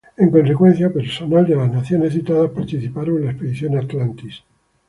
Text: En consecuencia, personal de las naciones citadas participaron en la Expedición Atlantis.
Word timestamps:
En 0.17 0.31
consecuencia, 0.31 0.91
personal 0.91 1.45
de 1.45 1.55
las 1.55 1.71
naciones 1.71 2.13
citadas 2.13 2.49
participaron 2.49 3.17
en 3.17 3.25
la 3.25 3.31
Expedición 3.33 3.77
Atlantis. 3.77 4.41